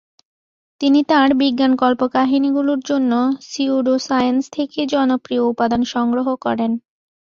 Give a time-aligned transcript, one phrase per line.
[0.81, 3.11] তিনি তাঁর বিজ্ঞানকল্পকাহিনীগুলোর জন্য
[3.49, 6.71] সিউডোসায়েন্স থেকে জনপ্রিয় উপাদান সংগ্রহ করেন।